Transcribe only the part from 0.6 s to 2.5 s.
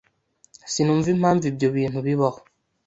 Sinumva impamvu ibyo bintu bibaho.